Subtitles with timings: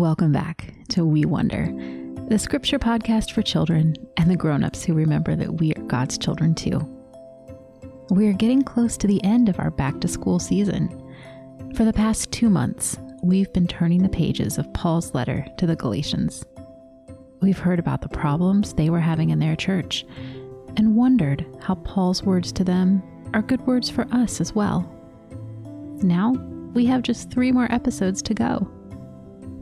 [0.00, 1.66] Welcome back to We Wonder,
[2.30, 6.54] the scripture podcast for children and the grown-ups who remember that we are God's children
[6.54, 6.80] too.
[8.08, 10.88] We are getting close to the end of our back to school season.
[11.74, 15.76] For the past 2 months, we've been turning the pages of Paul's letter to the
[15.76, 16.46] Galatians.
[17.42, 20.06] We've heard about the problems they were having in their church
[20.78, 23.02] and wondered how Paul's words to them
[23.34, 24.90] are good words for us as well.
[26.02, 26.32] Now,
[26.72, 28.66] we have just 3 more episodes to go.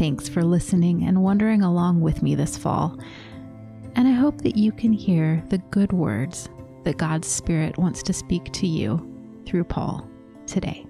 [0.00, 2.98] Thanks for listening and wandering along with me this fall.
[3.96, 6.48] And I hope that you can hear the good words
[6.84, 9.06] that God's Spirit wants to speak to you
[9.44, 10.08] through Paul
[10.46, 10.86] today.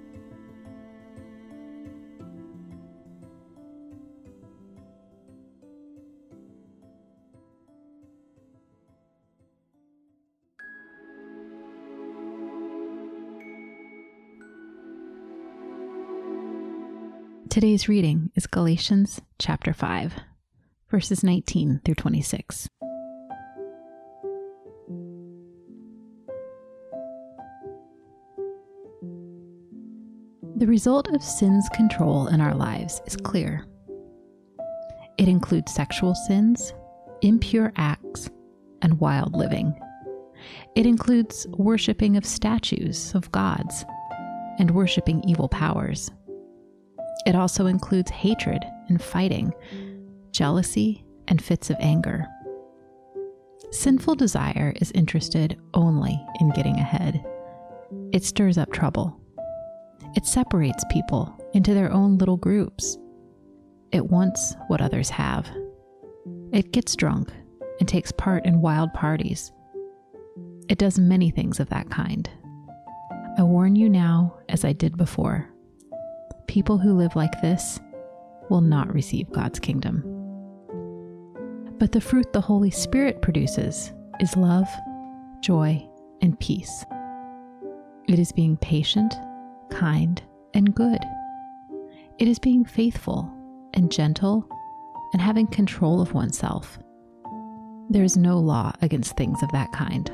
[17.50, 20.14] Today's reading is Galatians chapter 5,
[20.88, 22.68] verses 19 through 26.
[30.54, 33.66] The result of sin's control in our lives is clear.
[35.18, 36.72] It includes sexual sins,
[37.20, 38.30] impure acts,
[38.80, 39.76] and wild living.
[40.76, 43.84] It includes worshiping of statues of gods
[44.60, 46.12] and worshiping evil powers.
[47.26, 49.52] It also includes hatred and fighting,
[50.32, 52.26] jealousy, and fits of anger.
[53.70, 57.24] Sinful desire is interested only in getting ahead.
[58.12, 59.16] It stirs up trouble.
[60.16, 62.98] It separates people into their own little groups.
[63.92, 65.48] It wants what others have.
[66.52, 67.32] It gets drunk
[67.78, 69.52] and takes part in wild parties.
[70.68, 72.28] It does many things of that kind.
[73.38, 75.49] I warn you now, as I did before
[76.50, 77.78] people who live like this
[78.48, 80.02] will not receive God's kingdom.
[81.78, 84.66] But the fruit the Holy Spirit produces is love,
[85.40, 85.80] joy,
[86.20, 86.84] and peace.
[88.08, 89.14] It is being patient,
[89.70, 90.20] kind,
[90.52, 90.98] and good.
[92.18, 93.32] It is being faithful
[93.74, 94.44] and gentle
[95.12, 96.80] and having control of oneself.
[97.90, 100.10] There is no law against things of that kind.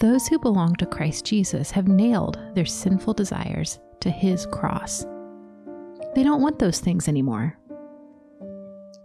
[0.00, 5.06] Those who belong to Christ Jesus have nailed their sinful desires to his cross
[6.14, 7.58] they don't want those things anymore.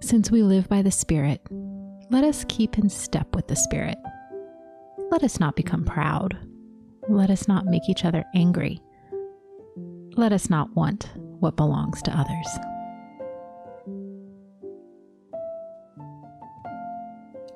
[0.02, 1.42] Since we live by the Spirit,
[2.10, 3.98] let us keep in step with the Spirit.
[5.12, 6.38] Let us not become proud.
[7.08, 8.82] Let us not make each other angry.
[10.16, 11.10] Let us not want
[11.40, 12.48] what belongs to others.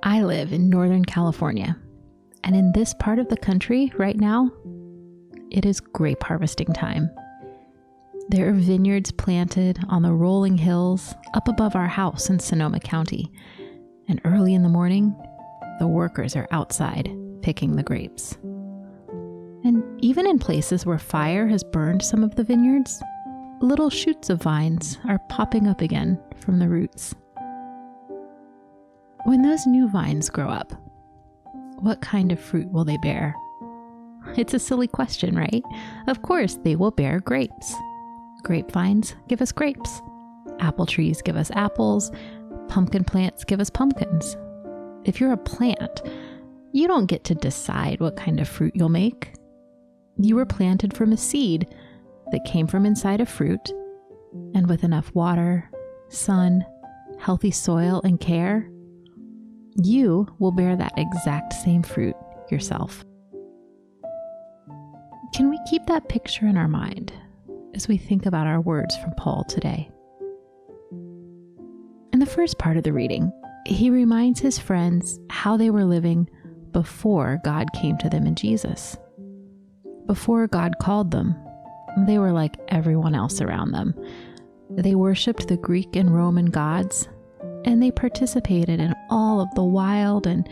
[0.02, 1.78] I live in Northern California,
[2.44, 4.52] and in this part of the country right now,
[5.50, 7.10] it is grape harvesting time.
[8.30, 13.30] There are vineyards planted on the rolling hills up above our house in Sonoma County.
[14.08, 15.16] And early in the morning,
[15.80, 17.10] the workers are outside
[17.42, 18.38] picking the grapes.
[19.66, 23.04] And even in places where fire has burned some of the vineyards,
[23.62, 27.14] little shoots of vines are popping up again from the roots.
[29.26, 30.74] When those new vines grow up,
[31.80, 33.36] what kind of fruit will they bear?
[34.38, 35.64] It's a silly question, right?
[36.08, 37.76] Of course, they will bear grapes.
[38.44, 40.02] Grapevines give us grapes.
[40.60, 42.12] Apple trees give us apples.
[42.68, 44.38] Pumpkin plants give us pumpkins.
[45.06, 46.02] If you're a plant,
[46.72, 49.34] you don't get to decide what kind of fruit you'll make.
[50.18, 51.68] You were planted from a seed
[52.32, 53.72] that came from inside a fruit,
[54.54, 55.70] and with enough water,
[56.10, 56.66] sun,
[57.20, 58.70] healthy soil, and care,
[59.76, 62.16] you will bear that exact same fruit
[62.50, 63.04] yourself.
[65.34, 67.12] Can we keep that picture in our mind
[67.74, 69.90] as we think about our words from Paul today.
[72.12, 73.32] In the first part of the reading,
[73.66, 76.30] he reminds his friends how they were living
[76.72, 78.98] before God came to them in Jesus.
[80.06, 81.36] Before God called them,
[82.06, 83.94] they were like everyone else around them.
[84.70, 87.08] They worshiped the Greek and Roman gods,
[87.66, 90.48] and they participated in all of the wild and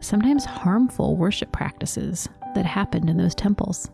[0.00, 3.90] sometimes harmful worship practices that happened in those temples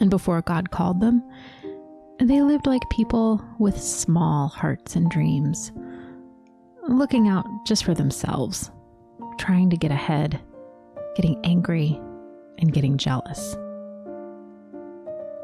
[0.00, 1.22] and before God called them,
[2.20, 5.72] they lived like people with small hearts and dreams,
[6.88, 8.70] looking out just for themselves,
[9.38, 10.40] trying to get ahead,
[11.14, 12.00] getting angry,
[12.58, 13.56] and getting jealous.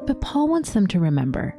[0.06, 1.56] But Paul wants them to remember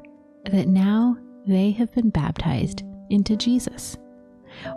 [0.51, 1.17] that now
[1.47, 3.97] they have been baptized into Jesus.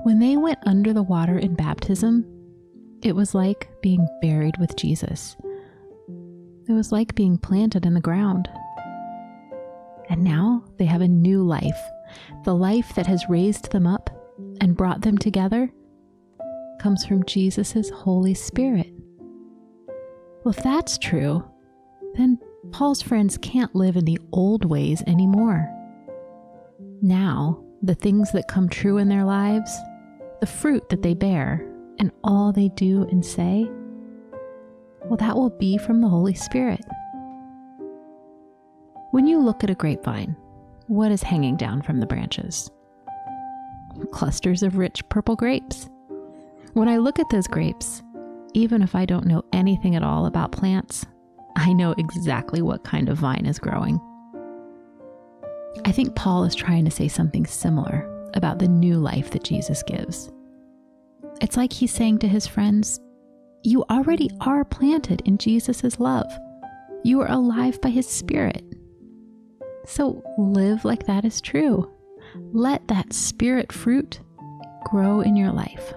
[0.05, 2.26] When they went under the water in baptism,
[3.02, 5.37] it was like being buried with Jesus
[6.69, 8.49] it was like being planted in the ground.
[10.11, 11.79] And now they have a new life
[12.44, 14.11] the life that has raised them up
[14.61, 15.70] and brought them together,
[16.81, 18.93] comes from Jesus' Holy Spirit.
[20.44, 21.44] Well, if that's true,
[22.15, 22.38] then
[22.70, 25.69] Paul's friends can't live in the old ways anymore.
[27.03, 29.76] Now, the things that come true in their lives,
[30.41, 31.65] the fruit that they bear,
[31.99, 33.69] and all they do and say,
[35.08, 36.84] well, that will be from the Holy Spirit.
[39.10, 40.37] When you look at a grapevine,
[40.87, 42.70] what is hanging down from the branches?
[44.12, 45.88] Clusters of rich purple grapes.
[46.75, 48.02] When I look at those grapes,
[48.52, 51.06] even if I don't know anything at all about plants,
[51.56, 53.99] I know exactly what kind of vine is growing.
[55.84, 59.82] I think Paul is trying to say something similar about the new life that Jesus
[59.82, 60.31] gives.
[61.40, 63.00] It's like he's saying to his friends,
[63.64, 66.31] You already are planted in Jesus' love.
[67.05, 68.62] You are alive by his spirit.
[69.87, 71.90] So live like that is true.
[72.52, 74.20] Let that spirit fruit
[74.84, 75.94] grow in your life.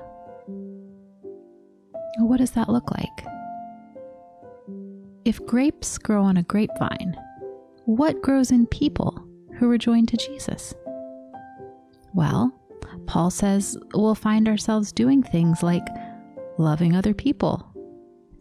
[2.20, 3.26] What does that look like?
[5.24, 7.16] If grapes grow on a grapevine,
[7.86, 9.24] what grows in people
[9.58, 10.74] who are joined to Jesus?
[12.14, 12.52] Well,
[13.06, 15.86] Paul says we'll find ourselves doing things like
[16.58, 17.66] loving other people,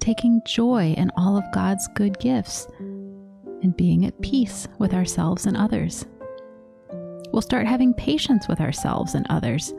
[0.01, 2.67] taking joy in all of God's good gifts,
[3.62, 6.07] and being at peace with ourselves and others.
[7.33, 9.73] We'll start having patience with ourselves and others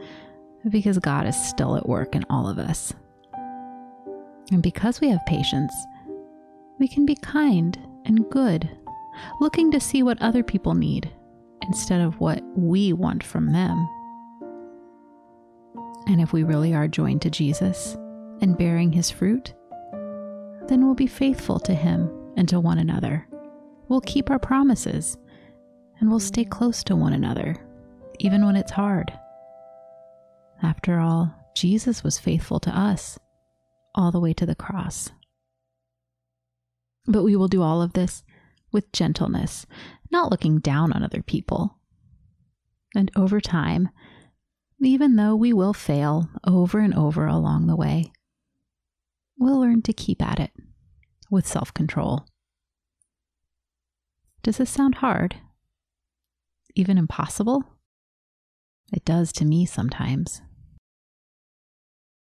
[0.69, 2.93] because God is still at work in all of us.
[4.51, 5.73] And because we have patience,
[6.79, 8.69] we can be kind and good,
[9.39, 11.11] looking to see what other people need
[11.63, 13.89] instead of what we want from them.
[16.07, 17.95] And if we really are joined to Jesus
[18.41, 19.53] and bearing his fruit,
[20.67, 23.27] then we'll be faithful to him and to one another.
[23.87, 25.17] We'll keep our promises
[25.99, 27.55] and we'll stay close to one another,
[28.19, 29.13] even when it's hard.
[30.63, 33.19] After all, Jesus was faithful to us
[33.93, 35.09] all the way to the cross.
[37.05, 38.23] But we will do all of this
[38.71, 39.65] with gentleness,
[40.11, 41.77] not looking down on other people.
[42.95, 43.89] And over time,
[44.81, 48.11] even though we will fail over and over along the way,
[49.41, 50.51] we'll learn to keep at it
[51.29, 52.25] with self control.
[54.43, 55.35] Does this sound hard?
[56.75, 57.63] Even impossible?
[58.93, 60.41] It does to me sometimes.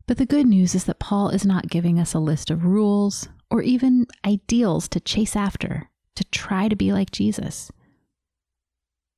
[0.06, 3.28] But the good news is that Paul is not giving us a list of rules
[3.50, 7.70] or even ideals to chase after, to try to be like Jesus.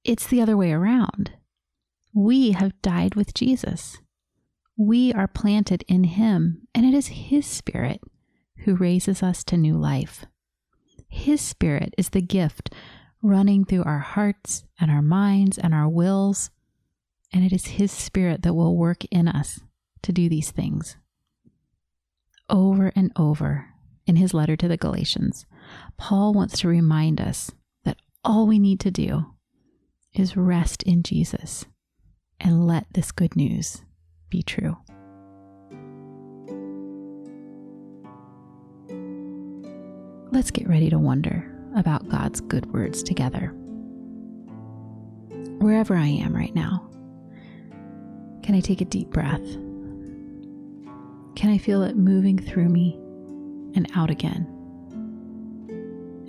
[0.04, 1.32] It's the other way around.
[2.14, 3.98] We have died with Jesus.
[4.76, 8.02] We are planted in Him, and it is His Spirit
[8.64, 10.26] who raises us to new life.
[11.08, 12.73] His Spirit is the gift
[13.23, 16.50] running through our hearts and our minds and our wills,
[17.32, 19.61] and it is His Spirit that will work in us
[20.02, 20.96] to do these things.
[22.49, 23.70] Over and over
[24.06, 25.46] in his letter to the Galatians,
[25.96, 27.50] Paul wants to remind us
[27.84, 29.34] that all we need to do
[30.14, 31.64] is rest in Jesus
[32.38, 33.82] and let this good news
[34.31, 34.76] be true.
[40.32, 43.55] Let's get ready to wonder about God's good words together.
[45.58, 46.88] Wherever I am right now,
[48.43, 49.44] can I take a deep breath?
[51.36, 52.94] Can I feel it moving through me
[53.74, 54.46] and out again?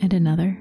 [0.01, 0.57] And another.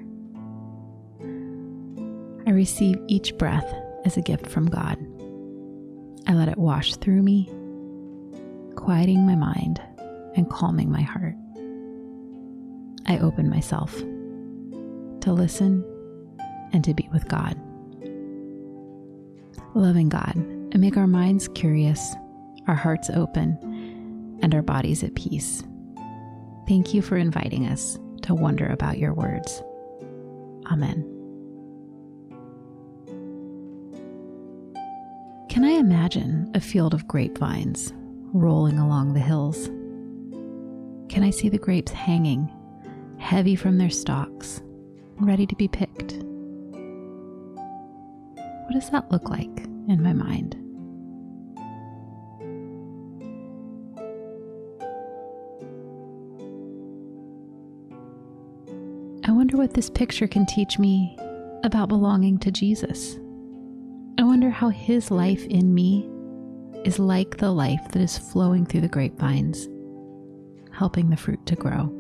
[2.46, 3.72] I receive each breath
[4.04, 4.98] as a gift from God.
[6.26, 7.50] I let it wash through me,
[8.74, 9.80] quieting my mind
[10.34, 11.34] and calming my heart.
[13.06, 13.94] I open myself
[15.20, 15.84] to listen
[16.72, 17.56] and to be with God.
[19.74, 22.14] Loving God and make our minds curious,
[22.66, 23.58] our hearts open,
[24.42, 25.62] and our bodies at peace.
[26.66, 29.62] Thank you for inviting us to wonder about your words.
[30.70, 31.15] Amen.
[35.56, 37.90] Can I imagine a field of grapevines
[38.34, 39.68] rolling along the hills?
[41.08, 42.52] Can I see the grapes hanging,
[43.16, 44.60] heavy from their stalks,
[45.18, 46.12] ready to be picked?
[48.64, 50.56] What does that look like in my mind?
[59.26, 61.16] I wonder what this picture can teach me
[61.64, 63.18] about belonging to Jesus.
[64.18, 66.08] I wonder how his life in me
[66.84, 69.68] is like the life that is flowing through the grapevines,
[70.72, 71.92] helping the fruit to grow.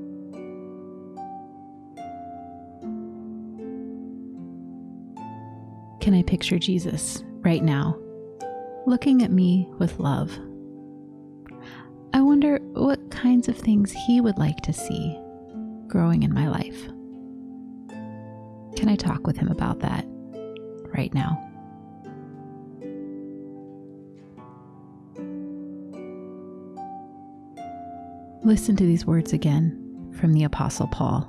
[6.00, 7.96] Can I picture Jesus right now,
[8.86, 10.36] looking at me with love.
[12.12, 15.16] I wonder what kinds of things He would like to see
[15.86, 16.82] growing in my life.
[18.76, 20.04] Can I talk with Him about that
[20.96, 21.45] right now?
[28.46, 31.22] Listen to these words again from the Apostle Paul.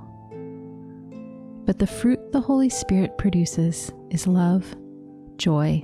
[1.66, 4.76] But the fruit the Holy Spirit produces is love,
[5.38, 5.84] joy,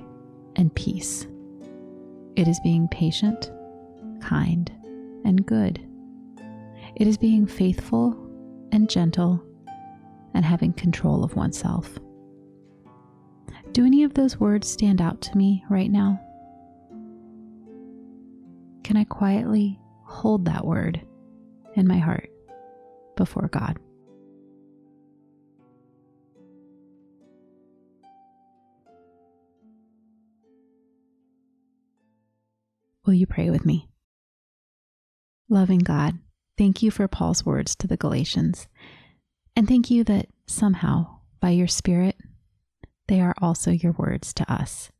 [0.54, 1.26] and peace.
[2.36, 3.50] It is being patient,
[4.20, 4.70] kind,
[5.24, 5.84] and good.
[6.94, 8.16] It is being faithful
[8.70, 9.44] and gentle
[10.34, 11.98] and having control of oneself.
[13.72, 16.20] Do any of those words stand out to me right now?
[18.84, 21.04] Can I quietly hold that word
[21.74, 22.30] in my heart
[23.16, 23.78] before God.
[33.06, 33.88] Will you pray with me?
[35.50, 36.18] Loving God,
[36.56, 38.66] thank you for Paul's words to the Galatians,
[39.54, 42.16] and thank you that somehow, by your Spirit,
[43.08, 44.90] they are also your words to us.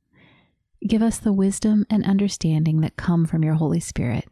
[0.86, 4.26] Give us the wisdom and understanding that come from your Holy Spirit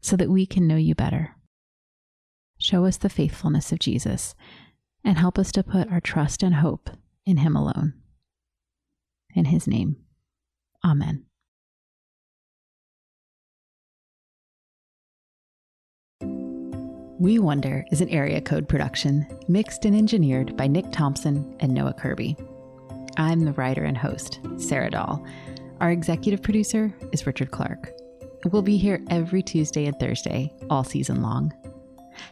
[0.00, 1.36] so that we can know you better.
[2.58, 4.34] Show us the faithfulness of Jesus
[5.04, 6.90] and help us to put our trust and hope
[7.26, 7.94] in Him alone.
[9.34, 9.96] In His name,
[10.84, 11.24] Amen.
[17.20, 21.94] We Wonder is an area code production, mixed and engineered by Nick Thompson and Noah
[21.94, 22.36] Kirby.
[23.16, 25.24] I'm the writer and host, Sarah Dahl.
[25.80, 27.92] Our executive producer is Richard Clark.
[28.50, 31.52] We'll be here every Tuesday and Thursday, all season long.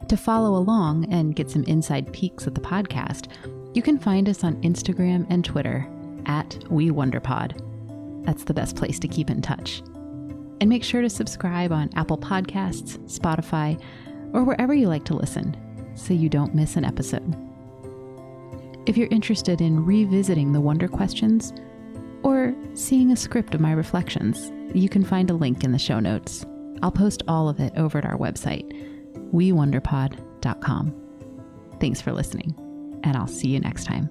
[0.09, 3.29] To follow along and get some inside peeks at the podcast,
[3.75, 5.89] you can find us on Instagram and Twitter
[6.27, 8.25] at WeWonderPod.
[8.25, 9.83] That's the best place to keep in touch.
[10.61, 13.83] And make sure to subscribe on Apple Podcasts, Spotify,
[14.33, 15.57] or wherever you like to listen
[15.97, 17.37] so you don't miss an episode.
[18.87, 21.53] If you're interested in revisiting the Wonder questions
[22.23, 26.01] or seeing a script of my reflections, you can find a link in the show
[26.01, 26.45] notes.
[26.83, 28.92] I'll post all of it over at our website
[29.33, 30.95] wewonderpod.com.
[31.81, 32.55] Thanks for listening,
[33.03, 34.09] and I'll see you next time.